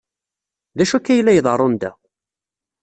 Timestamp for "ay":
1.13-1.21